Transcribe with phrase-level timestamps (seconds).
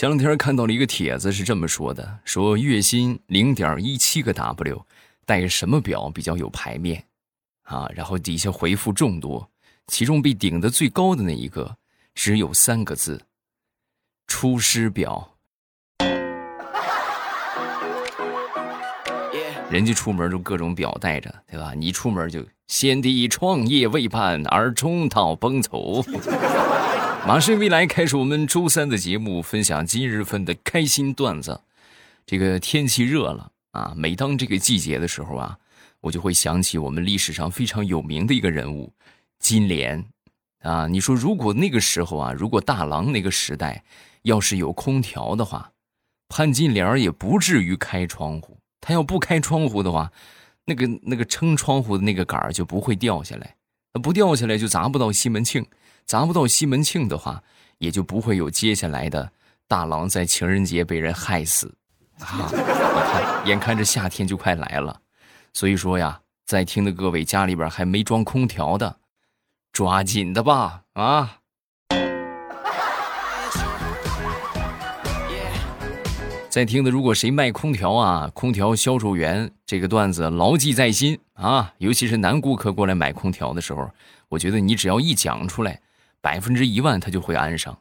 [0.00, 4.86] 前两天看到了一个帖子，是这么说的：说月薪零点一七个 W，
[5.26, 7.04] 戴什么表比较有排面？
[7.64, 9.46] 啊，然后底下回复众多，
[9.88, 11.76] 其中被顶的最高的那一个
[12.14, 13.20] 只有三个字：
[14.26, 15.34] 出师表。
[19.68, 21.74] 人家出门就各种表带着，对吧？
[21.76, 26.02] 你出门就先帝创业未半而中道崩殂。
[27.26, 31.60] 马上未来开始我们周三的节目，分享今日份的开心段子。
[32.26, 35.58] 这个天气热了啊，每当这个季节的时候啊，
[36.00, 38.92] 我就会想起我们历史上非常有名的一个人物
[39.38, 40.04] 金莲
[40.62, 40.88] 啊。
[40.88, 43.84] 你说如果那个时候啊，如果大郎那个时代
[44.22, 45.72] 要是有空调的话，
[46.28, 48.58] 潘金莲也不至于开窗户。
[48.80, 50.10] 他要不开窗户的话，
[50.64, 53.56] 那个那个撑窗户的那个杆儿就不会掉下来，
[54.02, 55.66] 不掉下来就砸不到西门庆，
[56.10, 57.40] 砸不到西门庆的话，
[57.78, 59.30] 也就不会有接下来的
[59.68, 61.72] 大郎在情人节被人害死
[62.18, 62.50] 啊！
[62.50, 65.02] 你看，眼看着夏天就快来了，
[65.52, 68.96] 所以说呀，在听的各位家里边还没装空调的，
[69.72, 71.36] 抓紧的吧啊！
[76.48, 81.72] 在听的，如果谁卖空调啊，空调销售员这个段子牢记在心啊！
[81.78, 83.88] 尤其是男顾客过来买空调的时候，
[84.28, 85.80] 我觉得你只要一讲出来，
[86.20, 87.78] 百分之一万他就会安上。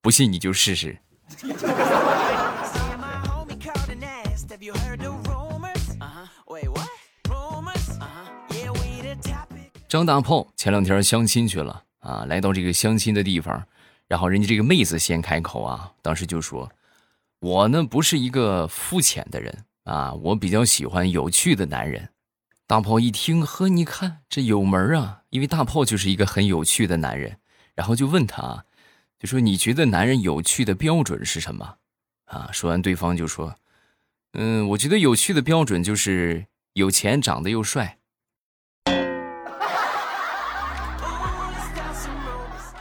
[0.00, 0.98] 不信你就试试。
[9.88, 13.66] 张大炮前两天相亲去了啊，来到这个相亲的地方，
[14.06, 16.70] 然后人家这个妹子先开口啊，当时就说。
[17.40, 22.10] 我呢不是一个肤浅的人啊，我比较喜欢有趣的男人。
[22.66, 27.39] 大炮一听，呵，你看这有门啊，因为大炮就是一个很有趣的男人。
[27.80, 28.66] 然后就问他，
[29.18, 31.76] 就说你觉得男人有趣的标准是什么？
[32.26, 33.54] 啊，说完对方就说，
[34.34, 37.96] 嗯，我觉得有趣的标准就是有钱、长得又帅。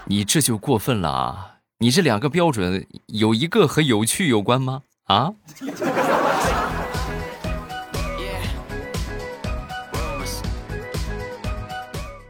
[0.04, 1.60] 你这就过分了啊！
[1.78, 4.84] 你这两个标准有一个和有趣有关吗？
[5.06, 5.34] 啊？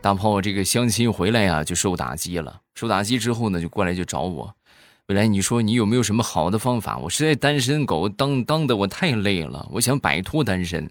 [0.02, 2.62] 大炮这个相亲回来呀，就受打击了。
[2.80, 4.56] 受打击之后呢，就过来就找我。
[5.08, 6.98] 未来你说你有没有什么好的方法？
[6.98, 10.90] 我实在单身狗当当的我太累了，我想摆脱单身，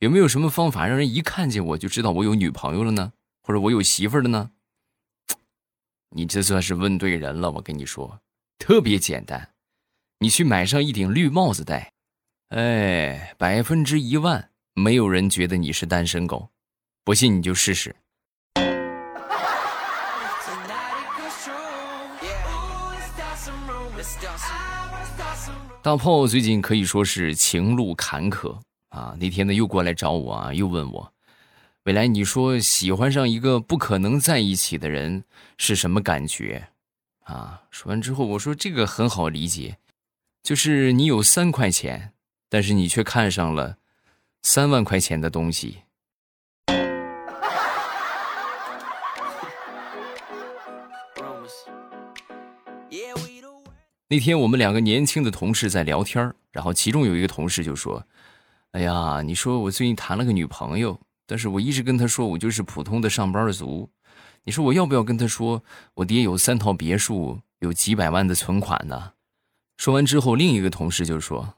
[0.00, 3.14] 有没有什么方法让人一看见我就知道我有女朋友了呢？
[3.40, 4.50] 或者我有媳妇儿了呢？
[6.10, 8.20] 你这算是问对人了，我跟你说，
[8.58, 9.48] 特别简单，
[10.18, 11.92] 你去买上一顶绿帽子戴，
[12.48, 16.50] 哎，百分之一万没有人觉得你是单身狗，
[17.04, 17.96] 不信你就试试。
[25.82, 28.58] 大炮最近可以说是情路坎坷
[28.90, 31.12] 啊，那天呢又过来找我啊，又问我。
[31.84, 35.24] 未来，你说喜欢上一个不可能在一起的人
[35.58, 36.68] 是什么感觉？
[37.24, 37.62] 啊！
[37.70, 39.78] 说完之后，我说这个很好理解，
[40.42, 42.12] 就是你有三块钱，
[42.48, 43.78] 但是你却看上了
[44.42, 45.82] 三万块钱的东西。
[54.12, 58.04] 那天我们两个年轻的同事在聊天然后其中有一个同事就说
[58.72, 63.88] ：“哎呀，你说我最近谈了个女朋友。”但是我一直跟她说，我就是普通的上班族。
[64.44, 65.64] 你说我要不要跟她说，
[65.94, 69.14] 我爹有三套别墅，有几百万的存款呢？
[69.78, 71.54] 说完之后，另一个同事就说：“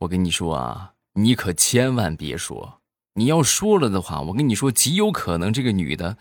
[0.00, 2.80] 我跟你说啊，你可千万别说。
[3.16, 6.16] 你要说了的话，我跟你说，极有可能这个女的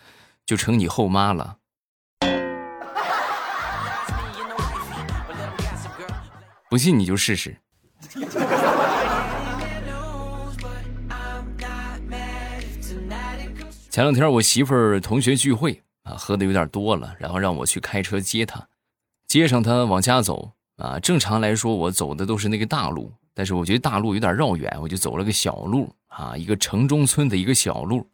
[0.45, 1.59] 就成你后妈了。
[6.75, 7.56] 不信你就试试。”
[13.90, 18.68] 前两天我媳妇儿同学聚会啊，喝的有点多了，然后让我去开车接她，
[19.25, 21.00] 接上她往家走啊。
[21.00, 28.06] 正常来说，我走的都是那个大路，但是我觉得大路有点绕远，我就走了个小路啊，一个城中村的一个小路。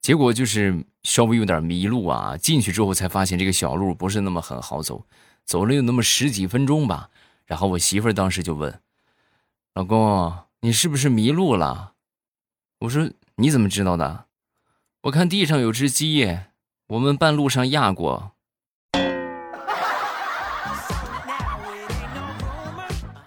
[0.00, 5.04] 结果就是稍微有点迷路啊，进去之后才发现这个小路不是那么很好走，
[5.44, 7.10] 走了有那么十几分钟吧。
[7.46, 8.80] 然后我媳妇儿当时就问
[9.74, 11.92] ：“老公，你是不是迷路了？”
[12.80, 14.26] 我说：“你怎么知道的？”
[15.02, 16.40] 我看地上有只鸡，
[16.88, 18.32] 我们半路上压过。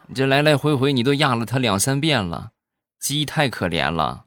[0.07, 2.51] 你这来来回回，你都压了它两三遍了，
[2.99, 4.25] 鸡太可怜了。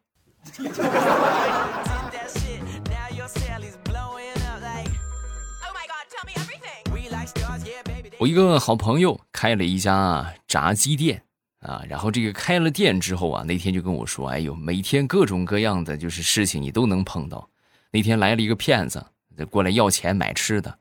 [8.22, 11.20] 我一个好朋友开了一家炸鸡店
[11.58, 17.50] 啊，然后这个开了店之后啊，那天就跟我说：“哎呦，每天各种各样的就是事情你都能碰到。”
[17.90, 19.04] 那天来了一个骗子，
[19.50, 20.78] 过来要钱买吃的，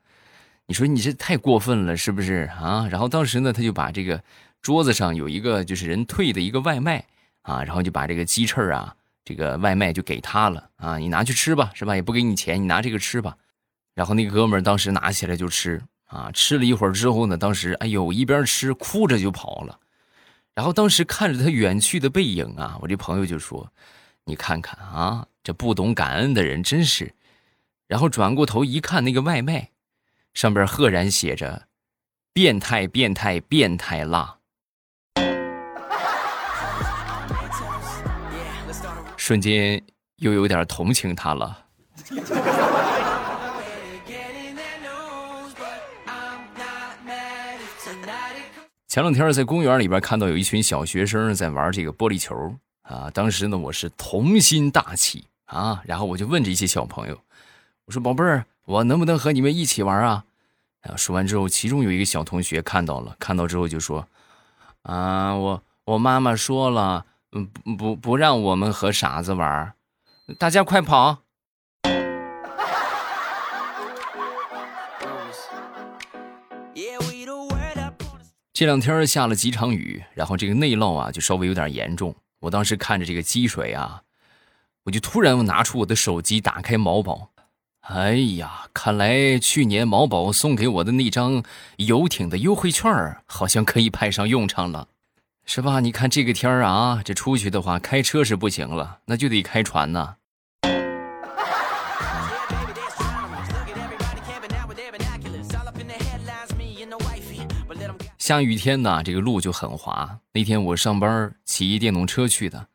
[0.66, 2.86] 你说你这太过分了，是不是啊？
[2.88, 4.22] 然后当时呢，他就把这个
[4.60, 7.04] 桌子上有一个就是人退的一个外卖
[7.40, 8.94] 啊，然后就把这个鸡翅啊，
[9.24, 11.96] 这个外卖就给他了啊，你拿去吃吧，是吧？
[11.96, 13.36] 也不给你钱，你拿这个吃吧。
[13.96, 15.82] 然后那哥们儿当时拿起来就吃。
[16.12, 19.78] 啊，吃了一会儿之后呢，当时哎呦，一边吃哭着就跑了。
[20.54, 23.72] 然后当时看着他远去的背影啊，我这朋友就说
[24.24, 27.14] ：“你看看啊，这不懂感恩的人真是。”
[27.88, 29.70] 然后转过头一看，那个外卖
[30.34, 31.68] 上边赫然写着
[32.34, 34.36] ：“变态，变态，变态辣。”
[39.16, 39.82] 瞬间
[40.16, 41.64] 又有点同情他了。
[48.92, 57.18] 前两天在公园里边看到有一群小学生在玩这个玻璃球啊，当时呢我是童心大起啊，然后我就问这些小朋友，
[57.86, 60.24] 我说宝贝儿，我能不能和你们一起玩啊？
[60.82, 64.06] 啊说完之后，其中有一个小同学看到了，看到之后就说，
[64.82, 69.72] 啊，我我妈妈说了，嗯不不不让我们和傻子玩，
[70.38, 71.22] 大家快跑。
[78.62, 82.14] 这两天下了几场雨，然后这个内涝啊就稍微有点严重。
[82.38, 84.02] 我当时看着这个积水啊，
[84.84, 87.30] 我就突然拿出我的手机，打开某宝。
[87.80, 91.42] 哎呀，看来去年某宝送给我的那张
[91.78, 94.86] 游艇的优惠券好像可以派上用场了，
[95.44, 95.80] 是吧？
[95.80, 100.14] 你看这个天啊，这出去的话开车是不行了，那就得开船呢。
[108.32, 110.18] 下雨天呢，这个路就很滑。
[110.32, 112.66] 那天我上班骑电动车去的，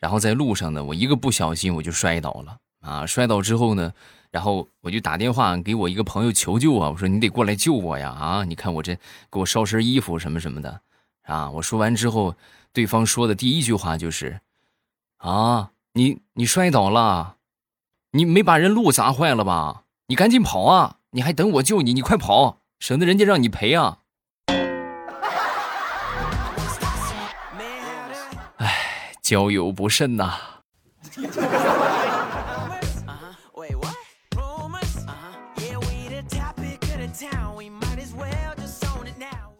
[0.00, 3.06] 然后在路上呢，我一个不小心我就摔倒了啊！
[3.06, 3.92] 摔倒之后呢，
[4.32, 6.90] 然后我就打电话给我一个朋友求救啊！
[6.90, 8.10] 我说你得过来救我呀！
[8.10, 8.92] 啊，你看我这
[9.30, 10.80] 给我捎身衣服什么什么的
[11.22, 11.48] 啊！
[11.48, 12.34] 我说完之后，
[12.72, 14.40] 对方说的第一句话就是
[15.18, 17.36] ：“啊，你你摔倒了，
[18.10, 19.84] 你没把人路砸坏了吧？
[20.08, 20.96] 你赶紧跑啊！
[21.12, 21.92] 你还等我救你？
[21.92, 24.00] 你快跑，省得人家让你赔啊！”
[29.24, 30.34] 交友不慎呐。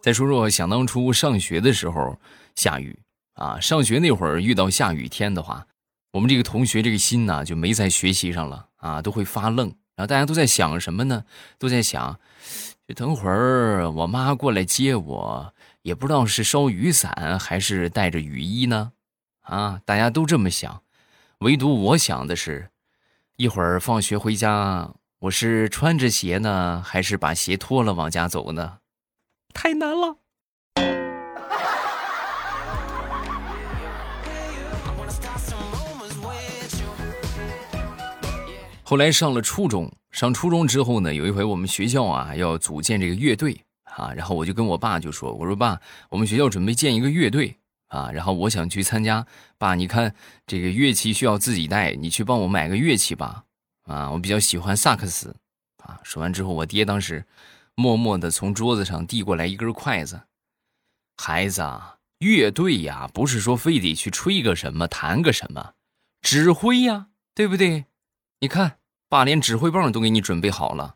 [0.03, 2.15] 再说说想当初上学的时候
[2.55, 2.95] 下雨
[3.33, 5.65] 啊，上学那会儿遇到下雨天的话，
[6.11, 9.67] 我们这个同学这个心呢就没在学习上了啊，都会发愣。
[9.95, 11.23] 然后大家都在想什么呢？
[11.57, 12.19] 都在想，
[12.87, 18.91] 就等会儿我妈过来接我，也不知道是烧雨伞还是带着雨衣呢。
[19.45, 20.81] 啊，大家都这么想，
[21.39, 22.69] 唯独我想的是，
[23.37, 28.79] 一会儿放学回家，我是穿着鞋呢，还是把鞋脱了往家走呢？
[29.53, 30.17] 太难了。
[38.83, 49.25] 后来上了初中，上初中之后呢，有一回我们学校啊要组建这个乐队啊，然后我就跟我爸就说：“我说爸，我们学校准备建一个乐队。”啊，然后我想去参加，
[49.57, 50.13] 爸，你看
[50.45, 53.45] 这个乐器需要自己带，你去帮我买个乐器吧。
[53.83, 55.35] 啊，我比较喜欢萨克斯。
[55.83, 57.25] 啊，说完之后，我爹当时
[57.75, 60.21] 默默的从桌子上递过来一根筷子。
[61.17, 65.73] 孩子，啊乐队呀，不是说非得去吹个什么，弹个什么，
[66.21, 67.85] 指挥呀，对不对？
[68.39, 70.95] 你看，爸连指挥棒都给你准备好了。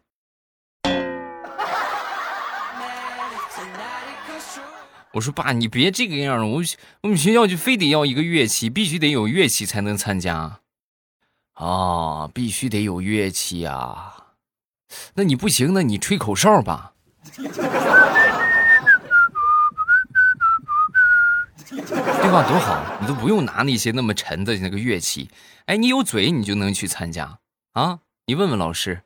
[5.14, 6.62] 我说爸，你别这个样我
[7.02, 10.60] 我们学校就非得要一个乐器，必须得有乐器才能参加。
[11.54, 14.14] 啊，必须得有乐器呀。
[15.16, 16.94] 那你不行，那你吹口哨吧。
[21.70, 22.48] 对吧？
[22.48, 25.30] 多好，你都不用拿那些那么沉的那个乐器。
[25.66, 27.40] 哎，你有嘴，你就能去参加
[27.74, 28.00] 啊。
[28.26, 29.02] 你问问老师。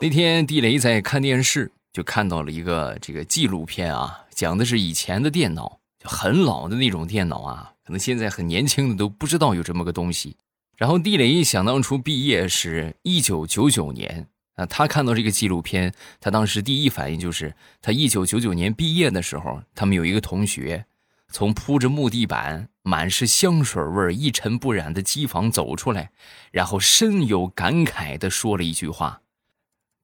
[0.00, 10.36] 那天地雷在看电视，就看到了一个这个纪录片啊，讲的是以前的电脑，就很老的那种电脑啊，可能现在很年轻的都不知道有这么个东西。
[10.76, 17.52] 然后地雷想当初毕业是一九九九年啊，他看到这个纪录片，他当时第一反应就是
[17.82, 20.86] 他一九九九年毕业的时候，他们有一个同学，
[21.32, 26.12] 从铺着木地板、满是香水味、一尘不染的机房走出来，
[26.52, 29.22] 然后深有感慨地说了一句话：“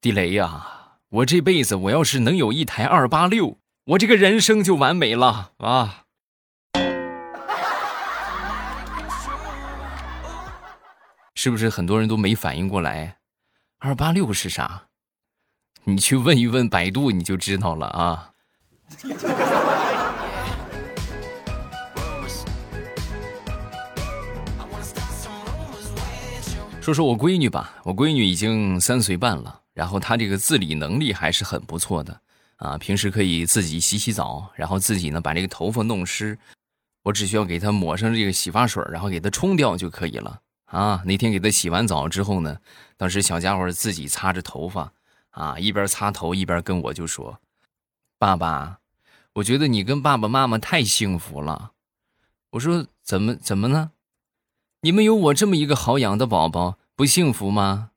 [0.05, 3.57] 地雷呀，我这辈子我要是能有一台二八六，
[3.87, 6.05] 我这个人生就完美了啊！”
[11.35, 13.17] 是不是很多人都没反应过来？
[13.79, 14.89] 二八六是啥？
[15.85, 18.33] 你去问一问百度，你就知道了啊。
[26.83, 32.19] 说说我闺女吧，我闺女已经三岁半了，然后他这个自理能力还是很不错的
[32.57, 36.39] 啊，平时可以自己洗洗澡，然后自己呢把这个头发弄湿，
[37.03, 41.03] 我只需要给他抹上这个洗发水，然后给他冲掉就可以了啊。
[41.05, 42.57] 那天给他洗完澡之后呢，
[42.97, 44.93] 当时小家伙自己擦着头发
[45.31, 47.39] 啊，一边擦头一边跟我就说
[48.19, 48.79] ：“爸爸。”
[49.35, 51.73] 我觉得你跟爸爸妈妈太幸福了，
[52.51, 53.91] 我说怎么怎么呢？
[54.83, 57.91] 你们有我这么一个好养的宝宝，不幸福吗？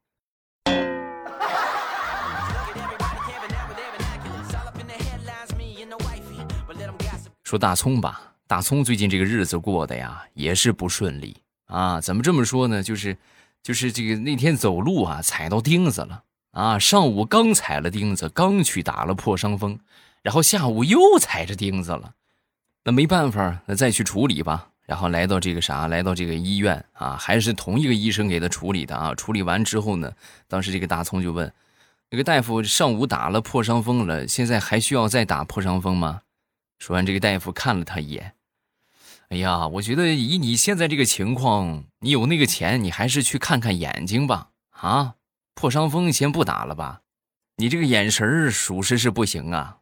[7.48, 11.38] 说大葱吧，大葱最近这个日子过得呀也是不顺利
[11.68, 12.01] 啊。
[12.01, 12.84] 怎么这么说呢？
[12.84, 13.18] 就是，
[13.63, 16.77] 就是这个那天走路啊踩到钉子了啊。
[16.77, 19.80] 上午刚踩了钉子，刚去打了破伤风。
[20.24, 22.16] 然后下午又踩着钉子了，
[22.84, 24.68] 那没办法，那再去处理吧。
[24.86, 29.16] 然后来到这个啥，来到这个医院啊，还是同一个医生给他处理的啊。
[29.16, 30.12] 处理完之后呢，
[30.50, 31.50] 当时这个大葱就问，
[32.10, 36.24] 那个大夫上午打了破伤风了，现在还需要再打破伤风吗？
[36.79, 38.34] 说完，这个大夫看了他一眼，
[39.29, 44.50] 哎呀，我觉得以你现在这个情况，你有那个钱，你还是去看看眼睛吧。
[44.69, 45.15] 啊，
[45.55, 47.01] 破伤风先不打了吧，
[47.55, 49.77] 你这个眼神属实是不行啊。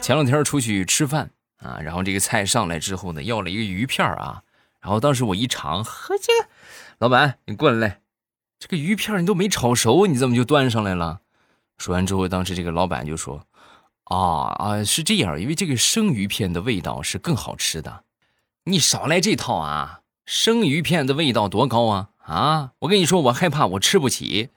[0.00, 4.42] 前两天出去吃饭啊，然后这个菜上来之后呢，要了一个鱼片啊，
[4.82, 6.50] 然后当时我一尝，呵，这个
[6.98, 8.02] 老板你过来，
[8.64, 11.20] 这个鱼片你都没炒熟，你怎么就端上来了？
[11.76, 13.46] 说完之后，当时这个老板就说
[14.04, 14.16] ：“啊
[14.56, 18.04] 啊，是这样，因为这个生鱼片的味道是更好吃的，
[18.64, 20.00] 你少来这套啊！
[20.24, 22.72] 生鱼片的味道多高啊啊！
[22.78, 24.48] 我跟你说，我害怕我吃不起。”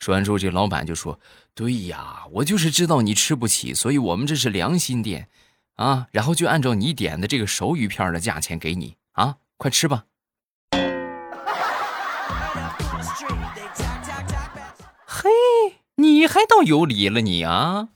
[0.00, 1.20] 说完之后，这老板就说。
[1.54, 5.28] 对呀，我就是知道你吃不起，所以我们这是良心店，
[5.76, 10.06] 啊，然后就按照你点的这个熟鱼片的价钱给你啊，快吃吧。
[15.20, 15.28] 嘿，
[15.96, 17.88] 你还倒有理了你啊！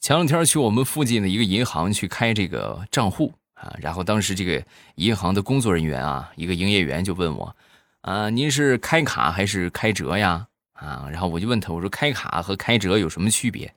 [0.00, 3.34] 前两天去我们附近的一个银行去开这个账户。
[3.54, 7.56] 啊，然后当时这个银行的工作人员啊，一个营业员就问我，
[8.02, 10.46] 啊，您是开卡还是开折呀？
[10.74, 13.74] 啊，然后我就问他，我说开卡和开折有什么区别？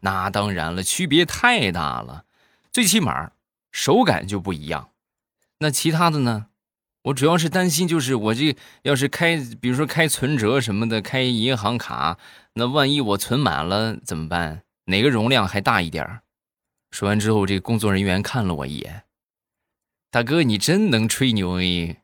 [0.00, 2.24] 那当然了，区别太大了，
[2.72, 3.30] 最起码
[3.70, 4.88] 手感就不一样。
[5.62, 6.46] 那其他的呢？
[7.04, 12.18] 我主要是担心，就是我这要是开，比如说开存折什么的，开银行卡，
[12.54, 14.64] 那万一我存满了怎么办？
[14.86, 16.20] 哪个容量还大一点
[16.90, 19.04] 说完之后，这个工作人员看了我一眼。
[20.10, 21.98] 大哥，你真能吹牛诶！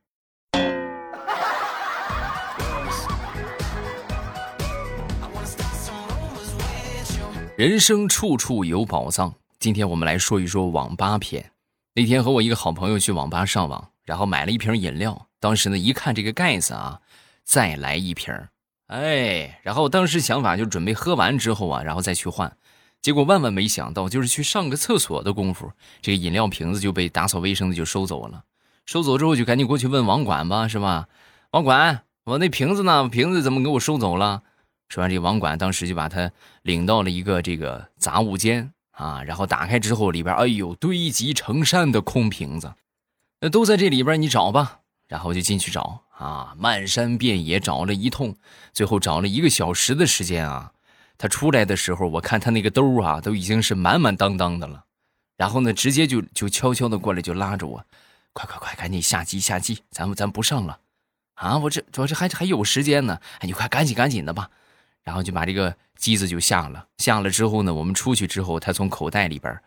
[7.56, 9.34] 人生处处有宝藏。
[9.58, 11.50] 今天我们来说一说网吧篇。
[11.98, 15.26] 那天和我一个好朋友去网吧上网，然后买了一瓶饮料。
[15.40, 17.00] 当时呢，一看这个盖子啊，
[17.42, 18.32] 再来一瓶
[18.86, 22.56] 哎，然后当时想法就准备喝完之后啊，然后再去换。
[23.02, 28.44] 结果万万没想到，就是去上个厕所的功夫，这个饮料瓶子就被打扫卫生的就收走了。
[28.86, 31.08] 收走之后，就赶紧过去问网管吧，是吧？
[31.50, 33.08] 网管，我那瓶子呢？
[33.08, 34.44] 瓶子怎么给我收走了？
[34.88, 36.30] 说完，这网管当时就把他
[36.62, 42.74] 领到了一个这个杂物间啊，然后打开之后，里边哎呦堆积成山的空瓶子，
[43.40, 44.80] 那都在这里边，你找吧。
[45.06, 48.36] 然后就进去找啊，漫山遍野找了一通，
[48.72, 50.72] 最后找了一个小时的时间啊。
[51.16, 54.84] 他出来的时候，我看他那个兜啊，都已经是满满当当的了。
[55.36, 57.84] 然后呢，直接就就悄悄的过来，就拉着我，
[58.32, 60.80] 快快快，赶紧下机下机，咱们咱不上了，
[61.34, 64.50] 啊，我这主要是还还有时间呢，哎，你快赶紧赶紧的吧。
[65.08, 69.58] 然后就把这个机子就下了，下了之后呢，我们出去之后，他从口袋里边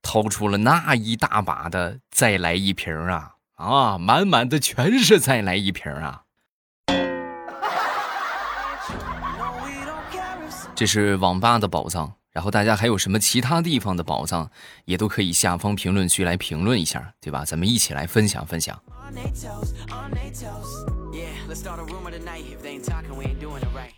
[0.00, 6.22] 掏出了那一大把的再来一瓶啊啊，满满的全是再来一瓶啊。
[10.76, 14.48] 这是网吧的宝藏，然后大家还有什么其他地方的宝藏，
[14.84, 17.44] 也都可以下方评论区来评论一下，对吧？
[17.44, 18.80] 咱们一起来分享分享。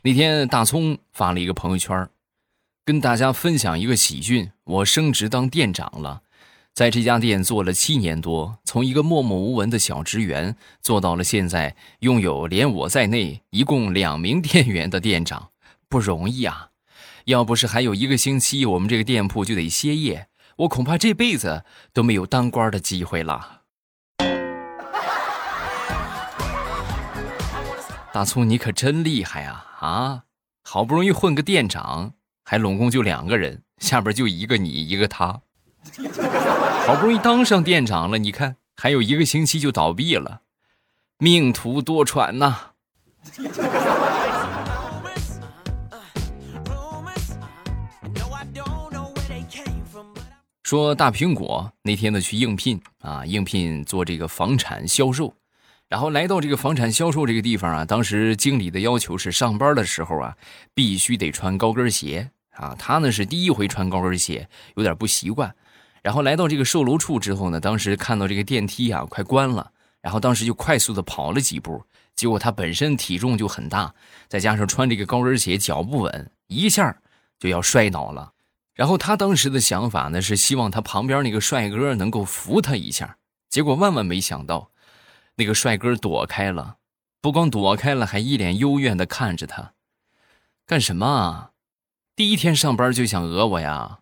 [0.02, 2.08] 那天大葱发了一个朋友圈，
[2.84, 6.22] 跟大家分享一个喜讯：我升职当店长了，
[6.72, 15.50] 在这家店做了七年多，从一个默默无闻的小职员做到了现在拥有连我在内一共两名店员的店长，
[15.88, 16.70] 不容易啊！
[17.24, 23.57] 要不是还有一个星期，我们这个店铺就得歇业，我恐怕这辈子都没有当官的机会了。
[28.10, 29.66] 大葱，你可真厉害啊！
[29.80, 30.22] 啊，
[30.64, 35.42] 好不容易混个店长，还拢共就两个人，下边就一个你，一个他，
[36.86, 40.40] 好不容易当上店长了，你看还有一个星期就倒闭了，
[41.18, 42.70] 命途多舛呐。
[50.62, 55.34] 说大苹果那天呢去应聘啊，应聘做这个房产销售，
[55.88, 60.36] 然后来到这个房产销售这个地方啊，当时经理的要求是上班的时候啊，
[60.74, 62.76] 必须得穿高跟鞋啊。
[62.78, 65.54] 他呢是第一回穿高跟鞋，有点不习惯。
[66.02, 71.82] 然后来到这个售楼处之后呢，当时看到这个电梯啊快关了，然后当时就快速的跑了几步，
[72.14, 73.94] 结果他本身体重就很大，
[74.28, 76.98] 再加上穿这个高跟鞋脚不稳，一下
[77.38, 78.32] 就要摔倒了。
[78.74, 83.16] 然后他当时的想法呢，是希望他旁边那个帅哥能够扶他一下。
[83.48, 84.70] 结果万万没想到，
[85.38, 86.78] 那个帅哥躲开了，
[87.20, 89.72] 不光躲开了，还一脸幽怨的看着他。
[90.66, 91.50] 干什么啊？
[92.16, 94.00] 第一天上班就想讹我呀？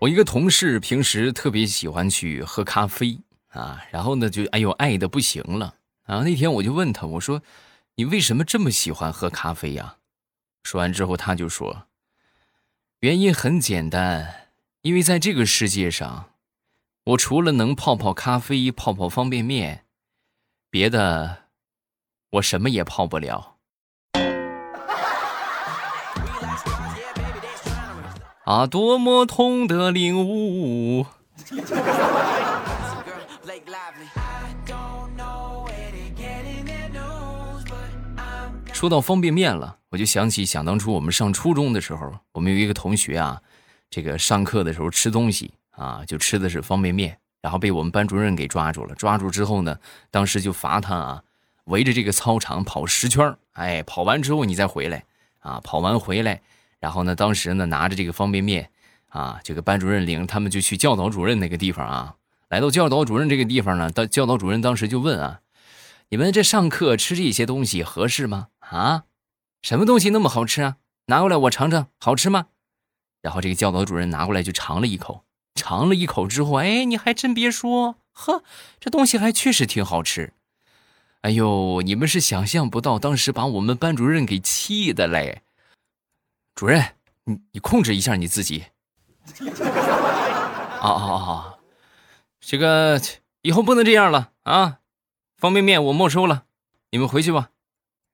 [0.00, 5.74] 我一个同事平时特别喜欢去喝咖啡啊，然后呢就哎呦爱的不行了。
[6.04, 7.42] 啊，那天我就问他，我说
[7.96, 9.96] ：“你为什么这么喜欢喝咖啡呀？”
[10.64, 11.87] 说完之后，他就说
[13.00, 14.48] ：“原因很简单，
[14.82, 16.30] 因为在这个世界上，
[17.04, 19.84] 我除了能泡泡咖啡、泡泡方便面，
[20.68, 21.44] 别的
[22.30, 23.54] 我什么也泡不了。”
[28.44, 31.06] 啊，多么痛的领悟！
[38.78, 43.42] 说到方便面了，我就想起想当初我们上初中的时候，我们有一个同学啊，
[43.90, 48.94] 这个上课的时候吃东西啊，就吃的是方便面，然后被我们班主任给抓住了。
[48.94, 49.76] 抓住之后呢，
[50.12, 51.22] 当时就罚他啊，
[51.64, 55.02] 围着这个操场跑十圈哎，跑完之后你再回来
[55.40, 56.40] 啊，跑完回来，
[56.78, 58.70] 然后呢，当时呢拿着这个方便面
[59.08, 62.14] 啊，这个班主任领他们就去教导主任那个地方啊。
[62.48, 65.40] 来到教导主任这个地方呢，当教导主任当时就问啊。
[66.10, 68.48] 你们这上课吃这些东西合适吗？
[68.60, 69.04] 啊，
[69.60, 70.76] 什么东西那么好吃啊？
[71.06, 72.46] 拿过来我尝尝，好吃吗？
[73.20, 78.42] 然后这个教导主任拿过来就尝了一口，尝了一口之后，哎，你还真别说，呵，
[78.80, 80.32] 这东西还确实挺好吃。
[81.20, 85.42] 哎呦，你们是想象不到，当时把我们班主任给气的嘞。
[86.54, 86.94] 主任，
[87.24, 88.64] 你你控制一下你自己。
[90.80, 91.54] 啊啊啊！
[92.40, 92.98] 这个
[93.42, 94.78] 以后不能这样了啊！
[95.38, 96.46] 方便面我没收了，
[96.90, 97.50] 你们回去吧。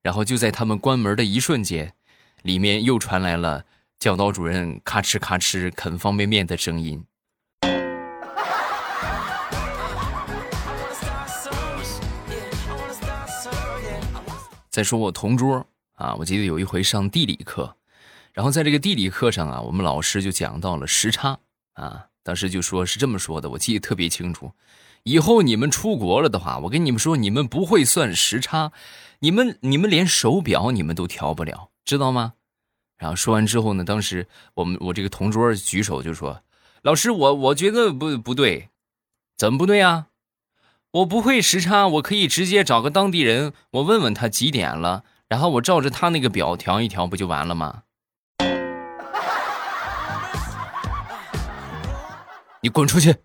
[0.02, 1.94] 然后就在他们关门的一瞬间，
[2.42, 3.64] 里面又传来了
[3.98, 7.02] 教导主任咔哧咔哧啃方便面的声音。
[14.68, 17.74] 再说我同桌啊，我记得有一回上地理课，
[18.34, 21.38] 然后在这个地理课上啊，我们老师就讲到了时差
[21.72, 24.52] 啊，当时就说是这么说的，我记得特别清楚。
[25.04, 28.72] 以后你们出国了的话，我跟你们说，你们不会算时差，
[29.18, 32.32] 你们你们连手表你们都调不了，知道吗？
[32.96, 36.40] 然后说完之后呢，当时我们我这个同桌举手就说
[36.80, 38.70] ：“老师，我我觉得不不对，
[39.36, 40.06] 怎么不对啊？
[40.92, 47.82] 我不会时差，我可以直接找个当地人，我问问他几点了，然后我照着他那个表调一调，不就完了吗？
[52.62, 53.16] 你滚出去！”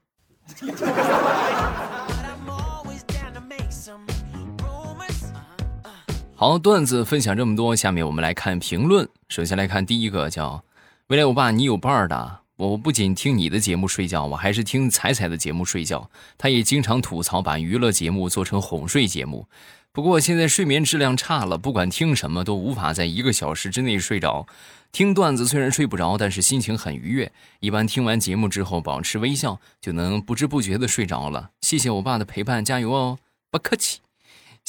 [6.39, 9.05] 好，段子分享这么多，下面我们来看评论。
[9.27, 10.63] 首先来看第一个，叫
[11.07, 12.39] 未来欧巴，你有伴儿的。
[12.55, 16.09] 我不仅听你的节目睡觉，我还是听彩彩的节目睡觉。
[16.37, 19.47] 他也经常吐槽把娱乐节目做成哄睡节目。
[19.91, 24.47] 不过现在睡眠质量差了，不管听什么都无法在一个小时之内睡着。
[24.93, 27.29] 听段子虽然睡不着，但是心情很愉悦。
[27.59, 31.49] 一般听完节目之后，保持微笑就能不知不觉的睡着了。
[31.59, 33.17] 谢谢我爸的陪伴，加油哦！
[33.51, 33.99] 不客气。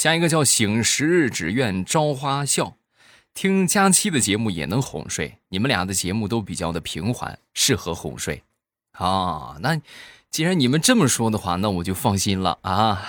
[0.01, 2.75] 下一个叫醒时只愿朝花笑，
[3.35, 5.37] 听佳期的节目也能哄睡。
[5.51, 8.43] 你们俩的节目都比较的平缓，适合哄睡。
[8.93, 9.79] 啊，那
[10.31, 13.03] 既然你们这么说的话，那我就放心了啊。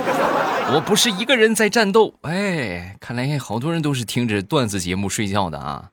[0.74, 5.92] 我不是一个人在战斗，哎，看来好多人都是听着段子节目睡觉的啊。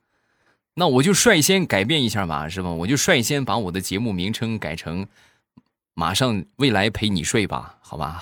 [0.74, 2.70] 那我就率先改变一下吧，是吧？
[2.70, 5.08] 我就率先把我的节目名称改成
[5.96, 8.22] “马上未来陪你睡”吧，好吧？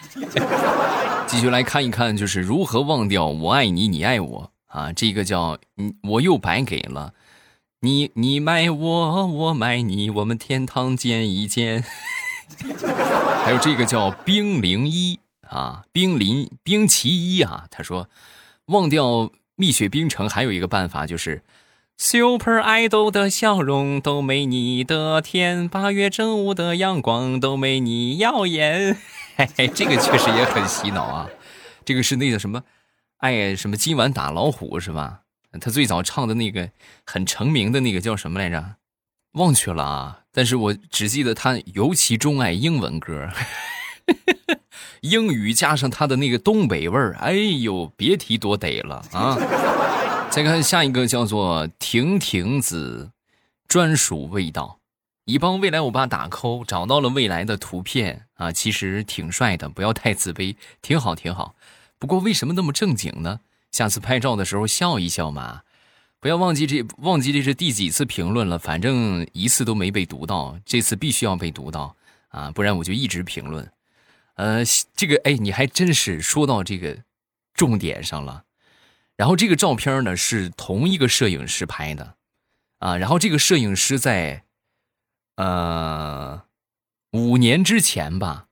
[1.26, 4.92] 继续来看一看，就是如何忘掉“我爱你，你爱我”啊？
[4.92, 7.14] 这个叫“你我又白给了
[7.80, 11.84] 你，你买我，我买你，我们天堂见一见”。
[13.44, 18.08] 还有这个叫“冰零一”啊，“冰零冰奇一”啊，他说
[18.66, 21.42] 忘掉蜜雪冰城还有一个办法就是。
[22.02, 28.96] Super Idol 的笑容都没你的甜，八月正午的阳光都没你耀眼。
[29.40, 31.26] 嘿嘿，这个确实也很洗脑啊。
[31.82, 32.62] 这个是那个什么，
[33.20, 35.20] 哎，什么今晚打老虎是吧？
[35.58, 36.68] 他最早唱的那个
[37.06, 38.76] 很成名的那个叫什么来着？
[39.32, 40.20] 忘却了啊。
[40.30, 43.30] 但是我只记得他尤其钟爱英文歌，
[45.00, 49.38] 英语加上他的那个东北味儿，哎呦，别提多得了啊。
[50.28, 53.10] 再看下一个，叫做婷婷子，
[53.66, 54.79] 专属味道。
[55.24, 61.54] 一帮未来欧巴打 call，找到了未来的图片啊，其实挺帅的，不要太自卑，挺好挺好。
[61.98, 63.40] 不过为什么那么正经呢？
[63.70, 65.62] 下次拍照的时候笑一笑嘛。
[66.18, 71.96] 不要忘记这忘记这是第几次评论了，反正一次都没被读到，这次必须要被读到
[72.28, 73.70] 啊，不然我就一直评论。
[74.34, 74.62] 呃，
[74.94, 76.98] 这个哎，你还真是说到这个
[77.54, 78.44] 重点上了。
[79.16, 82.16] 然后这个照片呢是同一个摄影师拍的，
[82.80, 84.44] 啊，然后这个摄影师在，
[85.40, 86.42] 呃，
[87.12, 88.48] 五年之前吧，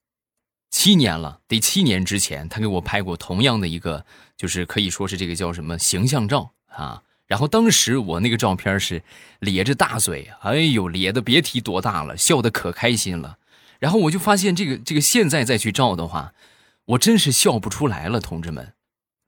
[0.70, 4.06] 七年了，得七年之前，他给我拍过同样的一个，
[4.38, 7.02] 就是可以说是这个叫什么形象照啊。
[7.26, 9.02] 然后当时我那个照片是
[9.40, 13.36] 咧着大嘴，哎呦，咧的别提多大了，笑的可开心了。
[13.78, 16.32] 然后我就发现这个这个现在再去照的话，
[16.86, 18.72] 我真是笑不出来了，同志们。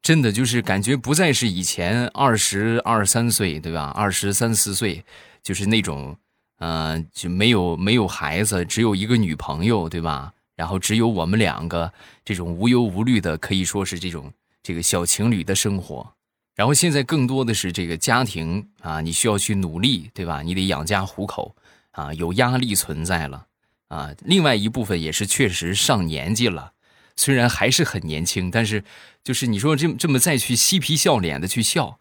[0.01, 3.92] 真的就是感觉不再是以前二十二三岁，对吧？
[3.94, 5.05] 二十三四岁，
[5.42, 6.16] 就是那种，
[6.61, 10.33] 呃，就没有没有孩子，只有一个女朋友，对吧？
[10.57, 11.90] 然后只有我们两个
[12.23, 14.31] 这种无忧无虑的，可以说是这种
[14.62, 16.12] 这个小情侣的生活。
[16.55, 20.42] 然后现在更多的是这个家庭啊，你需要去努力，对吧？
[20.42, 21.57] 你得养家糊口
[21.92, 23.46] 啊，有压力存在了
[23.88, 24.11] 啊。
[24.23, 26.73] 另外一部分也是确实上年纪了。
[27.16, 28.85] 虽然还是很年轻，但是
[29.25, 31.99] 就是你说这这么再去嬉皮笑脸的去笑，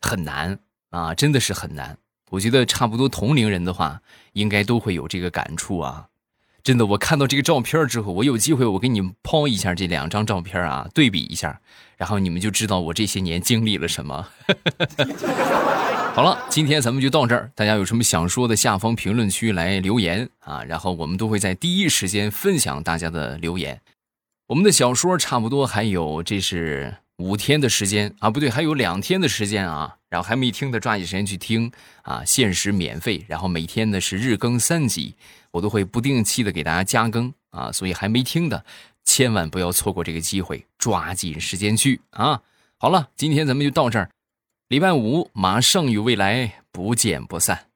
[0.00, 0.58] 很难
[0.90, 1.96] 啊，真的是很难。
[2.32, 4.00] 我觉得差不多同龄人的话，
[4.32, 6.06] 应该都会有这个感触啊。
[6.62, 11.60] 真的，我看到这个照片之后，我有机会我给你们抛一下这两张照片啊，对比一下，
[11.96, 14.28] 然后你们就知道我这些年经历了什么。
[16.14, 23.80] 好了，今天咱们就到这儿，大家有什么想说的，下方评论区来留言啊，然后我们都会在第一时间分享大家的留言。
[24.46, 29.96] 我们的小说差不多还有，这是五天的时间啊，不对，还有两天的时间啊。
[30.08, 31.70] 然后还没听的，抓紧时间去听
[32.02, 33.24] 啊，限时免费。
[33.28, 35.14] 然后每天呢是日更三集，
[35.52, 37.70] 我都会不定期的给大家加更啊。
[37.70, 38.62] 所以还没听的，
[39.04, 42.42] 千万不要错过这个机会，抓紧时间去啊。
[42.76, 44.10] 好了，今天咱们就到这儿，
[44.68, 47.68] 礼拜五马上与未来不见不散。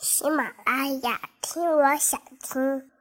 [0.00, 2.93] 喜马拉雅，听我想听。